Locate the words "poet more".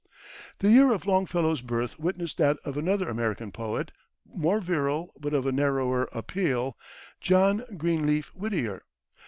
3.51-4.59